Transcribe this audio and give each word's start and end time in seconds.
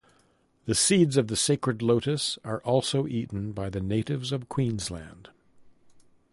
The 0.65 0.73
seeds 0.73 1.15
of 1.15 1.27
the 1.27 1.35
sacred 1.35 1.83
lotus 1.83 2.39
are 2.43 2.59
also 2.63 3.05
eaten 3.05 3.51
by 3.51 3.69
the 3.69 3.81
natives 3.81 4.31
of 4.31 4.49
Queensland. 4.49 5.29